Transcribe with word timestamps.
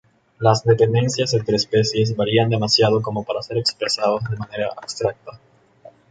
Las 0.39 0.63
dependencias 0.63 1.31
entre 1.35 1.57
especies 1.57 2.15
varían 2.15 2.49
demasiado 2.49 3.03
como 3.03 3.23
para 3.23 3.43
ser 3.43 3.57
expresados 3.59 4.23
de 4.31 4.35
manera 4.35 4.71
abstracta. 4.75 5.39